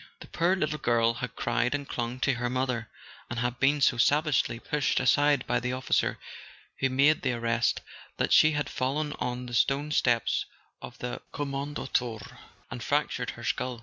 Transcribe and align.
The 0.19 0.25
poor 0.27 0.55
little 0.55 0.79
girl 0.79 1.13
had 1.13 1.35
cried 1.35 1.75
and 1.75 1.87
clung 1.87 2.19
to 2.21 2.33
her 2.33 2.49
mother, 2.49 2.89
and 3.29 3.37
had 3.37 3.59
been 3.59 3.81
so 3.81 3.97
savagely 3.97 4.57
pushed 4.57 4.99
aside 4.99 5.45
by 5.45 5.59
the 5.59 5.73
officer 5.73 6.17
who 6.79 6.89
made 6.89 7.21
the 7.21 7.33
arrest 7.33 7.81
that 8.17 8.33
she 8.33 8.53
had 8.53 8.67
fallen 8.67 9.13
on 9.19 9.45
the 9.45 9.53
stone 9.53 9.91
steps 9.91 10.47
of 10.81 10.97
the" 10.97 11.21
Kommandantur" 11.35 12.39
and 12.71 12.81
fractured 12.81 13.29
her 13.37 13.43
skull. 13.43 13.79